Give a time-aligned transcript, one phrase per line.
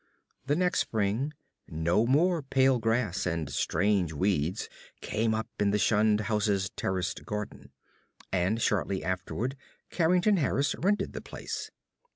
[0.47, 1.31] The next spring
[1.67, 4.67] no more pale grass and strange weeds
[4.99, 7.71] came up in the shunned house's terraced garden,
[8.31, 9.55] and shortly afterward
[9.91, 11.69] Carrington Harris rented the place.